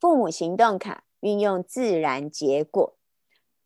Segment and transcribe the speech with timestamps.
[0.00, 2.94] 父母行动卡运用自然结果，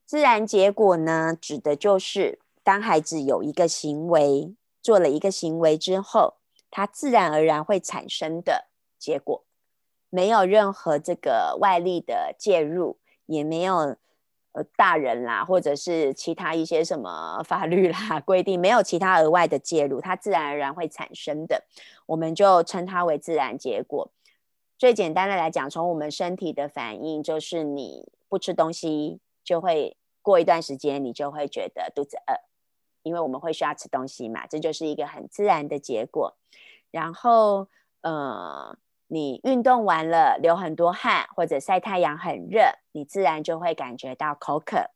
[0.07, 6.37] 自然结果呢，指的就是当孩子有一个行为，做了一个行为之后，
[6.71, 8.69] 他自然而然会产生的
[8.99, 9.45] 结果，
[10.09, 13.97] 没有任何这个外力的介入，也没有
[14.53, 21.65] 呃大人啦，或者是其他一些什么法律啦规定，没有其他额外的介入，它自然而然会产生的，
[22.07, 24.11] 我们就称它为自然结果。
[24.83, 32.35] 最简单的来讲，从我们身体的反应，就是你不吃东西，就会过一段时间，你就会觉得肚子饿，
[33.05, 36.37] 因为我们会需要吃东西嘛，这就是一个很自然的结果。
[36.91, 37.69] 然后，
[38.01, 38.77] 呃，
[39.07, 44.91] 你运动完了，流很多汗，或者晒太阳很热，你自然就会感觉到口渴。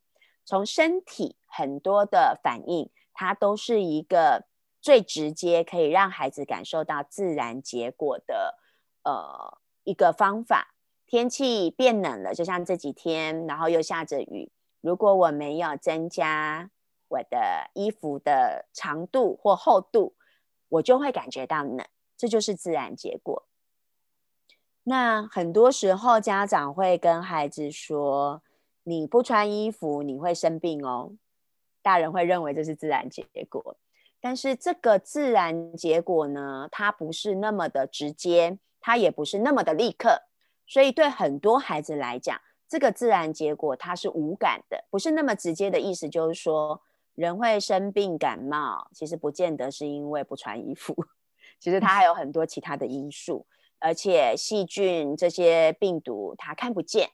[0.45, 4.49] 从身体很多的反应，它都是一个
[4.83, 8.59] 最直接可以让孩子感受到自然结果的，
[9.05, 9.59] 呃。
[9.87, 10.75] 一个方法，
[11.07, 14.51] 天气变冷了，就像这几天，然后又下着雨。
[14.81, 16.71] 如果我没有增加
[17.07, 20.17] 我的衣服的长度或厚度，
[20.69, 23.47] 我就会感觉到冷，这就是自然结果。
[24.83, 28.43] 那很多时候家长会跟孩子说
[28.83, 31.13] ：“你不穿衣服，你会生病哦。”
[31.81, 33.77] 大人会认为这是自然结果，
[34.21, 38.59] 但是这个自然结果呢，它不是那么的直接。
[38.87, 40.23] 它也不是那么的立刻，
[40.65, 46.09] 所以对很多孩子来讲，这个自然结果它是无感的，不是那么直接的意思。
[46.09, 46.81] 就是说，
[47.17, 50.95] 人会生病感冒，其实不见得是因为不穿衣服，
[51.59, 53.49] 其实它还有很多其他的因素。
[53.81, 57.11] 而且细菌这些病毒，它看不见，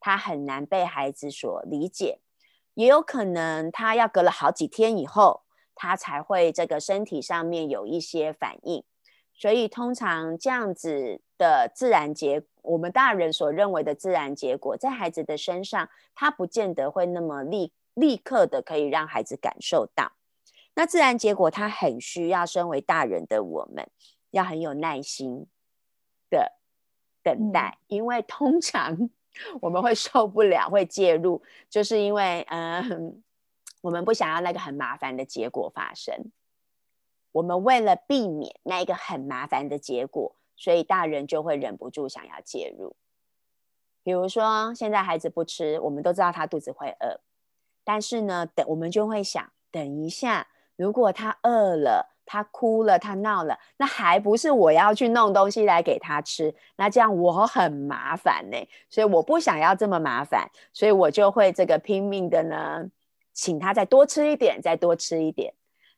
[0.00, 2.20] 它很难被孩子所理解，
[2.74, 5.44] 也有可能他要隔了好几天以后，
[5.74, 8.84] 他才会这个身体上面有一些反应。
[9.34, 20.12] 所以，通常这样子的自然结，我们大人所认为的自然结果，在孩子的身上，他不见得会那么立立刻的可以让孩子感受到。
[20.74, 23.88] 那自然结果，他很需要身为大人的我们，
[24.30, 25.46] 要很有耐心
[26.30, 26.52] 的
[27.22, 29.10] 等待， 因为通常
[29.60, 33.22] 我们会受不了，会介入，就是因为，嗯，
[33.82, 36.30] 我们不想要那个很麻烦的结果发生。
[37.34, 42.94] 我们为了避免那一个很麻烦的结果，所以大人就会忍不住想要介入。
[44.04, 47.18] 比如说，现在孩子不吃，我们都知道他肚子会饿，
[47.82, 50.46] 但是呢，等我们就会想，等一下，
[50.76, 56.54] 如果他饿了，他哭了，他闹了，那还不是我要去弄东西来给他吃？
[56.76, 58.56] 那这样我很麻烦呢，
[58.88, 62.88] 所以我不想要这么麻烦，所以我就会这个拼命的呢，
[63.32, 65.52] 请他再多吃一点，再多吃一点，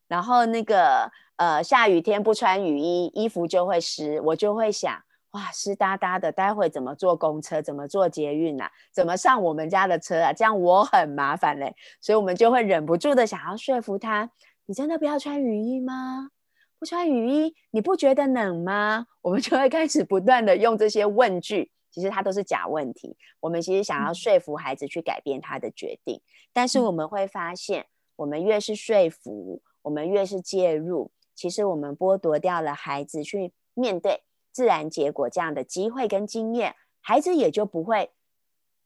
[0.08, 1.10] 然后那个。
[1.38, 4.18] 呃，下雨天不穿雨衣，衣服就会湿。
[4.22, 4.98] 我就会想，
[5.32, 7.60] 哇，湿哒哒的，待会怎么坐公车？
[7.60, 8.72] 怎么坐捷运啊？
[8.90, 10.32] 怎么上我们家的车啊？
[10.32, 11.76] 这样我很麻烦嘞。
[12.00, 14.30] 所以，我们就会忍不住的想要说服他：，
[14.64, 16.30] 你真的不要穿雨衣吗？
[16.78, 19.06] 不穿雨衣，你不觉得冷吗？
[19.20, 23.14] 我们就会开始不断的用这些问句，其实它都是假问题。
[23.40, 26.18] 我们其实想要说服孩子去改变他的决定，
[26.54, 27.84] 但是我们会发现，
[28.16, 31.12] 我们越是说服，我们越是介入。
[31.34, 38.10] 其实我们剥夺掉了孩子去面对自然结果这样的机会跟经验，孩子也就不会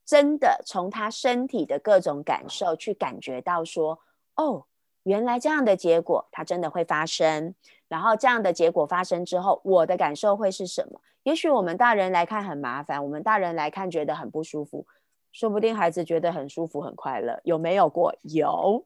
[0.05, 4.01] 真的从他身体的各种感受去感觉到说，
[4.35, 4.67] 哦，
[5.05, 7.55] 原来这样的结果它真的会发生。
[7.89, 11.01] 然后这样的结果发生之后，我的感受会是什么？
[11.23, 14.87] 也许我们大人来看很麻烦，我们大人来看觉得很不舒服，
[15.33, 18.15] 说不定孩子觉得很舒服很快乐，有没有过？
[18.23, 18.85] 有。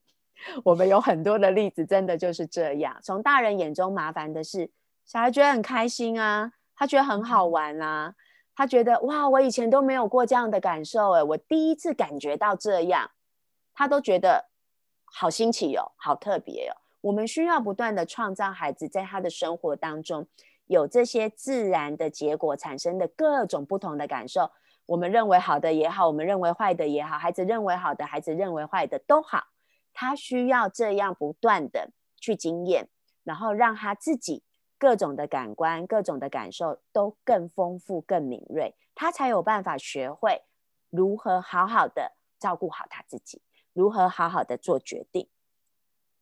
[0.64, 2.96] 我们有很多的例子，真的就是这样。
[3.02, 4.70] 从大人眼中麻烦的是，
[5.04, 8.14] 小孩觉得很开心啊，他觉得很好玩啊，
[8.54, 13.10] 他觉得哇，我以前都没有过这样的感受，哎，我第一次感觉到这样，
[13.74, 14.50] 他都觉得
[15.04, 16.76] 好新奇哦，好特别哦。
[17.00, 20.26] 我们需要不断的创造孩子在他的生活当中
[20.66, 24.50] 有这些自然的结果产生的各种不同的感受。
[24.86, 29.44] 我们认为好的也好，我们认为坏的也好，孩子认为好的，孩子认为坏的都好。
[29.94, 32.88] 他需要这样不断的去经验，
[33.22, 34.42] 然后让他自己
[34.76, 40.42] 各种的感官、各种的感受都更丰富、更敏锐，他才有办法学会
[40.90, 43.40] 如何好好的照顾好他自己，
[43.72, 45.28] 如何好好的做决定。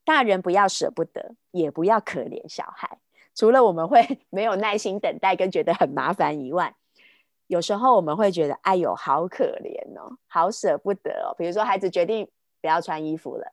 [0.04, 3.00] 大人不要舍不得，也不要可怜小孩。
[3.34, 6.76] 除了我们会 没有耐心等待跟觉得很麻烦以外，
[7.46, 11.34] 有时候我们会觉得哎呦好可怜哦，好舍不得哦。
[11.38, 12.30] 比如说孩子决定
[12.60, 13.52] 不要穿衣服了。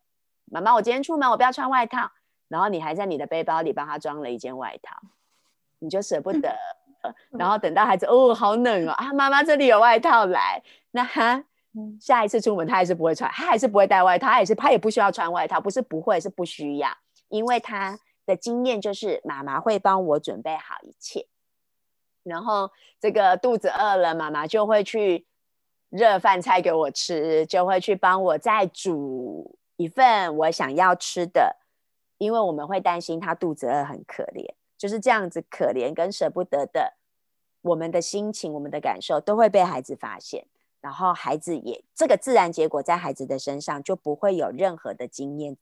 [0.51, 2.11] 妈妈，我今天出门，我不要穿外套。
[2.47, 4.95] 然后你还在你的背包里帮他装了一件外套，
[5.77, 6.51] 你就舍不得，
[7.37, 11.43] 然后等到孩子哦好冷哦啊，妈妈这里有外套来，那哈
[12.01, 16.89] 下一次出门他还是不会穿，他还是不会带外套，他也是他也不需要穿外套，不是不会是不需要，
[17.27, 21.27] 因为他的经验就是妈妈会帮我准备好一切，
[22.23, 25.27] 然后这个肚子饿了，妈妈就会去
[25.89, 31.55] 热饭菜给我吃，就会去帮我再煮一份我想要吃的。
[32.19, 34.45] 因为我们会担心他肚子饿很可怜，
[34.77, 36.97] 就是这样子可怜跟舍不得的，
[37.61, 40.45] 我们的心情、我们的感受都会被孩子发现，
[40.81, 45.55] 然后孩子也这个自然结果在孩子的身上就不会有任何的经验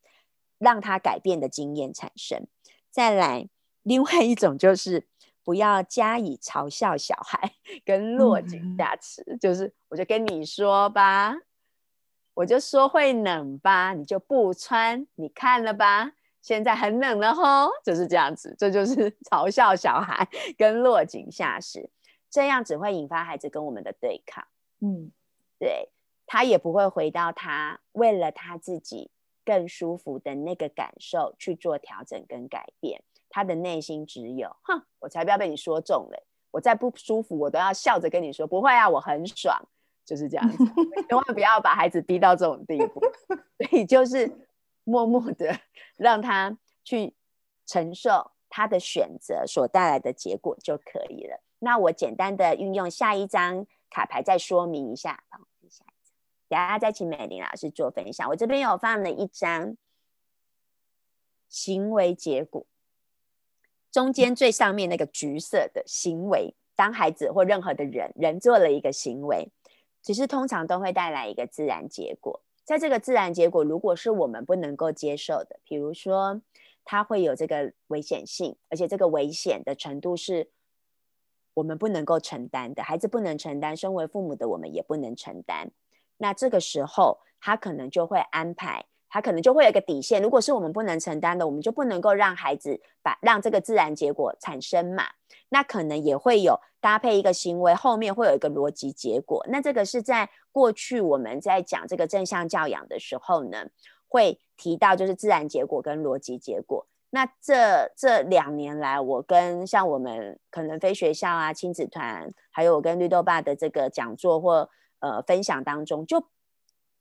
[0.57, 2.47] 让他改变的经验产生。
[2.89, 3.47] 再来，
[3.83, 5.05] 另外一种就是
[5.43, 7.53] 不要加以嘲笑小孩
[7.85, 11.35] 跟落井下石，就是我就跟你说吧，
[12.37, 16.11] 我就说会冷吧，你就不穿，你看了吧。
[16.39, 21.89] 现在很冷了吼，就是这样子，这就是嘲笑小孩跟落井下石，
[22.29, 24.45] 这样只会引发孩子跟我们的对抗。
[24.81, 25.11] 嗯，
[25.57, 25.89] 对
[26.27, 29.09] 他也不会回到他为了他自己
[29.43, 39.59] 更舒服的那个感受去做调整跟改变，他的内心只有哼，我才不要被你说中了，我再不舒服，我都要笑着跟你说不会啊，我很爽，
[40.07, 40.57] 就是这样子，
[41.07, 43.00] 千万不要把孩子逼到这种地步，
[43.59, 44.48] 所以就是。
[44.89, 45.59] 默默的
[45.98, 47.13] 让他去
[47.65, 51.44] 承受他的选择所带来的结果就可以了。
[51.59, 55.25] 那我简单的运用下一张卡牌再说明一下。
[55.27, 55.39] 好，
[55.69, 56.15] 下一张，
[56.48, 58.30] 等下再请美玲老师做分享。
[58.30, 59.75] 我这边有放了一张
[61.50, 62.65] 行为结果，
[63.92, 69.51] 中间最上面那个橘色的行为，当孩子或任何的人人做了一个行为，
[70.07, 72.42] 其实通常都会带来一个自然结果。
[72.63, 76.42] 在这个自然结果，如果是我们不能够接受的，比如说
[76.86, 80.50] 它会有这个危险性，而且这个危险的程度是
[81.56, 85.71] 我们不能够承担的，孩子不能承担，身为父母的我们也不能承担。
[86.15, 90.21] 那这个时候，他可能就会安排，他可能就会有一个底线。
[90.21, 95.04] 如果是我们不能承担的，我们就不能够让孩子把让这个自然结果产生嘛。
[95.50, 99.45] 那可能也会有搭配一个行为，后面会有一个逻辑结果。
[99.50, 103.68] 那这个是在过去我们在讲这个正向教养的时候呢，
[104.07, 106.86] 会提到就是自然结果跟逻辑结果。
[107.09, 114.69] 那这这两年来，我跟像我们可能非学校啊、亲子团，还有我跟绿豆爸的这个讲座或
[115.00, 116.21] 呃分享当中，就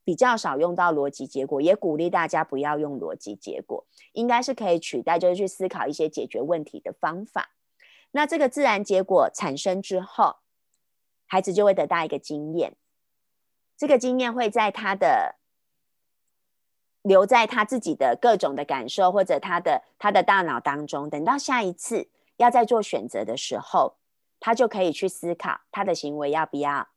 [0.07, 7.49] 比较少用到逻辑结果，也鼓励大家不要用逻辑结果，应该是可以取代，就是去思考一些解决问题的方法。
[8.11, 10.37] 那这个自然结果产生之后，
[11.25, 12.77] 孩子就会得到一个经验，
[13.75, 15.35] 这个经验会在他的
[17.01, 21.09] 留在他自己的各种的感受或者他的他的大脑当中。
[21.09, 23.97] 等到下一次要再做选择的时候，
[24.39, 26.87] 他就可以去思考他的行为要不要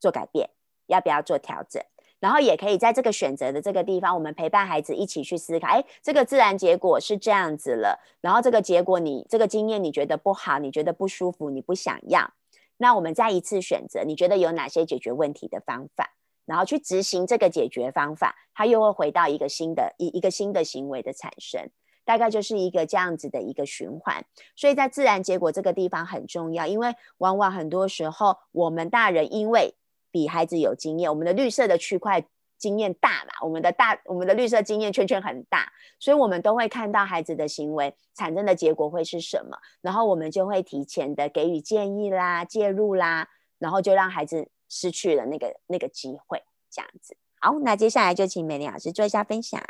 [0.00, 0.48] 做改变，
[0.86, 1.84] 要不要做调整。
[2.22, 5.66] 然后也可以在这个选择的这个地方，我们陪伴孩子一起去思考。
[5.66, 7.98] 哎，这个自然结果是这样子了。
[8.20, 12.32] 然后这个结果，你这个经验你觉得不好，你觉得不舒服，你不想要。
[12.76, 16.14] 那我们再一次选择，你觉得有哪些解决问题的方法？
[16.44, 21.70] 然后去执行这个解决方法，它又会回到一个新的一一个新的行为的产生。
[22.04, 24.24] 大概就是一个这样子的一个循环。
[24.56, 29.74] 所以在自然结果这个地方很重要，因为往往很多时候我们大人因为
[30.12, 32.24] 比孩子有经验，我们的绿色的区块
[32.58, 43.26] 经验大嘛，我们的大我们的绿色经验圈圈很大，所以我们都会看到孩子的行为产生的结果会是什么，然后我们就会提前的给予建议啦、介入啦，
[43.58, 46.40] 然后就让孩子失去了那个那个机会，
[46.70, 47.16] 这样子。
[47.40, 49.60] 好，那接下来就请美玲老师做一下分享。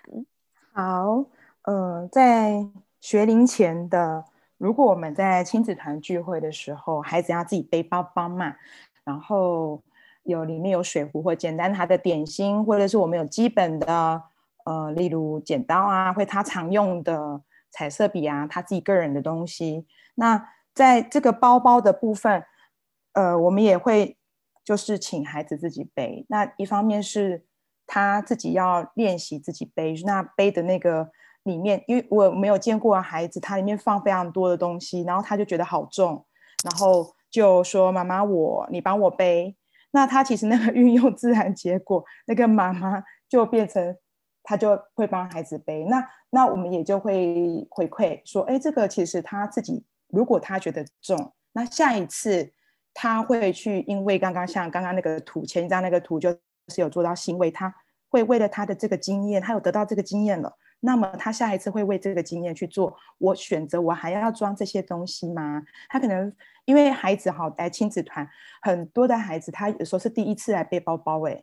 [0.74, 1.24] 好，
[1.62, 2.66] 呃，在
[3.00, 4.26] 学龄前的，
[4.58, 8.54] 如果我们在亲子团聚会的时候，孩子要自己背包包嘛，
[9.02, 9.80] 然后。
[10.24, 14.22] 有里面有水壶或简单他的点心，或者是我们有基本的，
[14.64, 19.86] 呃，例如剪刀啊，或他常用的彩色笔啊，他自己个人的东西。
[20.14, 22.44] 那在这个包包的部分，
[23.14, 24.16] 呃，我们也会
[24.64, 26.24] 就是请孩子自己背。
[26.28, 27.44] 那一方面是
[27.86, 31.10] 他自己要练习自己背，那背的那个
[31.42, 36.24] 里面，因为我没有见过孩子，他里面放非常多的东西，然后他就觉得好重，
[36.62, 39.56] 然后就说：“妈妈，我你帮我背。”
[39.92, 43.96] 那他其实那个运用自然结果，那个妈妈就变成
[44.42, 45.84] 他就会帮孩子背。
[45.84, 52.52] 那那我们也就会回馈说，哎，这个其实他自己如果他觉得重，那下一次
[52.94, 56.30] 他会去，因为刚刚像刚刚那个图前一张那个图就
[56.68, 57.74] 是有做到行为，他
[58.08, 62.96] 会为了他的这个经验，他有得到这个经验了，那么他下一次会为这个经验去做。
[63.18, 65.62] 我选择我还要装这些东西吗？
[65.88, 66.32] 他可能
[66.64, 68.28] 因为孩子哈来亲子团，
[68.60, 71.42] 很多的孩子他有时候是第一次来背包包，哎，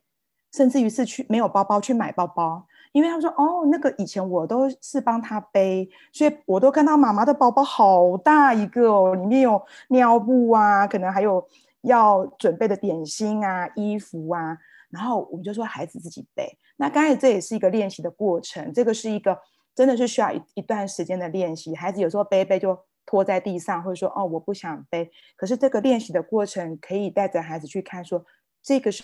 [0.51, 11.48] 甚至于是去没有包包去买包包，因为他说哦，那个以前我都是帮他背，所以我都看到妈妈的包包好大一个哦，里面有尿布啊，可能还有
[11.84, 14.58] 要准备的点心啊、衣服啊。
[14.89, 19.38] 然后我们就说孩子自己背，那刚才这也是一个练习的过程，这个是一个
[19.76, 21.76] 真的是需要一一段时间的练习。
[21.76, 28.26] 孩子有时候背背就拖在地上，或者说哦我不想背，可是这个练习的过程可以带着孩子去看，说
[28.64, 29.04] 这个是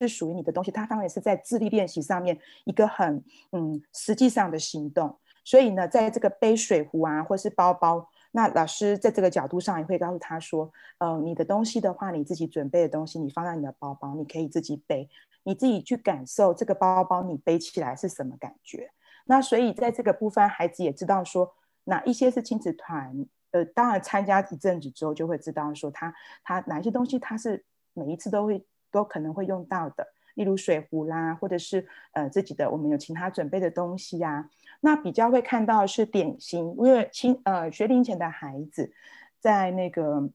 [0.00, 3.22] 是属于你的东西，它当然也是在智力练习上面一个很
[3.52, 5.18] 嗯实际上的行动。
[5.44, 8.09] 所以呢，在这个背水壶啊，或是包包。
[8.32, 15.08] 那老师在这个角度上也会告诉他说：“呃，你的东西的话，你自己准备的东西，你放在你的包包，你可以自己背，
[15.42, 18.92] 你自己去感受这个包包你背起来是什么感觉。
[19.24, 21.52] 那所以在这个部分，孩子也知道说
[21.84, 30.06] 哪一些是亲子团，呃，当然参加一阵子之后就会知道说他他哪些东西他是每一次都会都可能会用到的。”
[30.40, 34.48] 例如水壶啦，或者是呃自己的，我们有请他准备的东西呀。
[34.80, 38.90] 那比较会看到是点心，因为亲呃学龄前的孩子
[39.38, 40.30] 在那个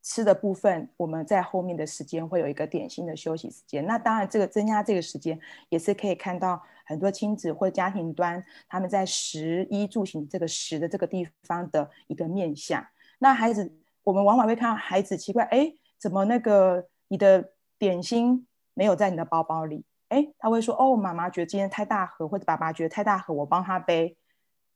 [0.00, 3.84] 吃的部分，我们在后面的时间会有一个点心的休息时间。
[3.84, 12.82] 那当然这个增加这个时间，也是可以看到很多亲子或家庭端他们在食衣住行这个食的这个地方的一个面向。
[13.18, 13.70] 那孩子，
[14.02, 18.46] 我们往往会看到孩子奇怪，哎，怎么那个你的点心？
[18.80, 24.16] 没有在你的包包里，哎，他会说哦，妈妈觉得今天太大盒，或者爸爸觉得太大盒，我帮他背，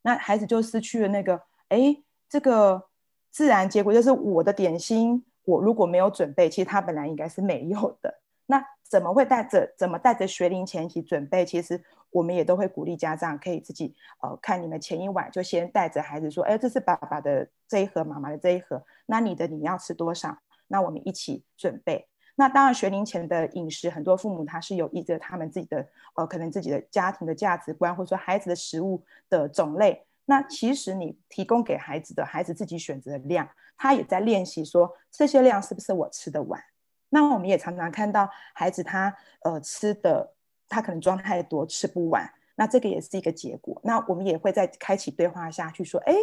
[0.03, 2.87] 那孩子就失去了那个，哎，这个
[3.31, 11.43] 自然结果就是我的点心，我如果没有准备，其实他本来应该是没有的，那怎么会带着，怎么带着学龄前一起准备？
[11.43, 20.37] 其实我们也都会鼓励家长可以自己，呃，看你们前一晚就先带着孩子说，哎，这是爸爸的这一盒，妈妈的这一盒，那你的你要吃多少？
[20.67, 22.07] 那我们一起准备。
[22.35, 30.05] 那当然，学龄前的饮食，很多父母他是有依着他们自己的，呃，可能自己的家庭的价值观，或者说孩子的食物的种类。
[30.25, 36.61] 那其实你提供给孩子的，孩子自己选择的量，他也在练习说这些量是不是我吃得完。
[37.09, 40.33] 那我们也常常看到孩子他，呃，吃的
[40.67, 42.29] 他可能装太多，吃不完。
[42.57, 43.79] 那这个也是一个结果。
[43.83, 46.13] 那我们也会在开启对话下去说，哎，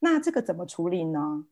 [0.00, 1.44] 那这个怎么处理呢？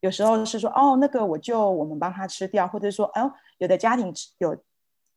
[0.00, 4.56] 有时候是说哦，那个我就我们帮他吃掉，或者说哦，有的家庭有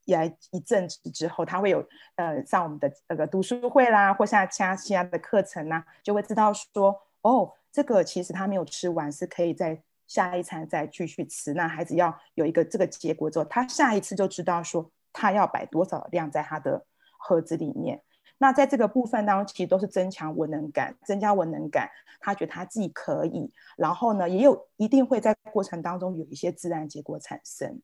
[0.06, 11.54] 来一阵子之后，他会有呃上我们的那个读书会啦，或像其他其他的课程呐，就会知道说哦，这个其实他没有吃完，是可以在下一餐再继续吃。
[11.54, 16.86] 那孩子要有一个这个结果之后，他下一次就知道说他要摆多少量在他的
[17.20, 18.02] 盒子里面。
[18.40, 21.90] 那在这个部分当中，其实都是增强文能感，增加文能感，
[22.20, 23.52] 他觉得他自己可以。
[23.76, 27.82] 然后呢，也有一定会在过程当中有一些自然结果产生。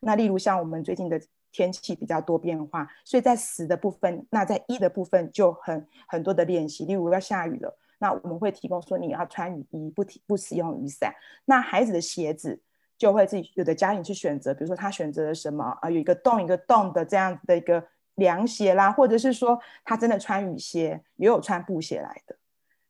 [0.00, 1.20] 那例如像我们最近的
[1.52, 6.86] 天气比较多变化，所以在十的部分，那在一的部分就很很多的练习。
[6.86, 11.14] 例如要下雨了，那我们会提供说你要穿雨衣，不提不使用雨伞。
[11.44, 12.58] 那孩子的鞋子
[12.96, 17.84] 就会自己有的家庭去选择，比如说他选择了什么啊，有一个洞一个洞的这样的一个。
[18.20, 22.36] 凉鞋啦，或者是说他真的穿雨鞋，也有穿布鞋来的。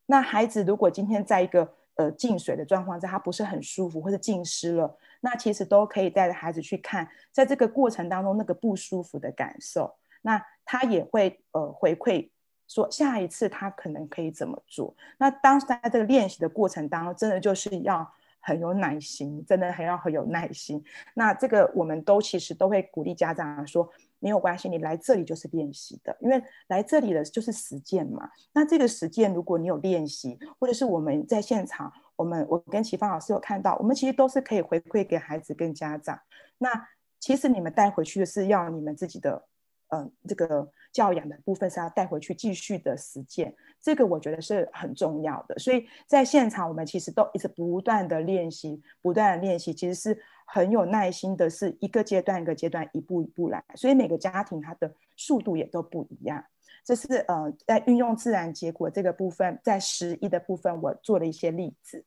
[0.04, 9.94] 那孩子如果今天在一个呃进水的状况下，他不是很舒服，或者浸湿了，那其实都可以带着孩子去看，在这个过程当中那个不舒服的感受。
[10.22, 12.28] 那他也会呃回馈
[12.66, 14.94] 说，下一次他可能可以怎么做。
[15.16, 18.06] 那当时在这个练习的过程当中，真的就是要
[18.40, 20.84] 很有耐心，真的很要很有耐心。
[21.14, 23.88] 那这个我们都其实都会鼓励家长说。
[24.20, 28.30] 没有关系，你来这里就是练习的，因为来这里的就是实践嘛。
[28.52, 36.20] 那这个实践，如果你有练习，或者是我们在现场，我们我跟齐芳老师有看到，我们其实都是可以回馈给孩子跟家长。
[36.58, 36.70] 那
[37.18, 39.46] 其实你们带回去的是要你们自己的。
[39.92, 45.58] 嗯，这个教养的部分是要带回去继续的实践，这个我觉得是很重要的。
[45.58, 53.64] 所以在现场，我们其实都一直不断的练习，不断的练习，其实是很有耐心的，是一个阶段一个阶段，一步一步来。
[53.74, 56.44] 所以每个家庭它的速度也都不一样。
[56.84, 62.04] 这是呃，在运用自然结果这个部分，在十一的部分，我做了一些例子。